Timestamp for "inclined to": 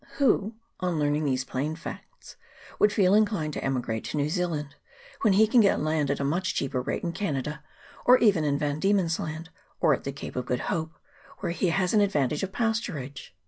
3.13-3.63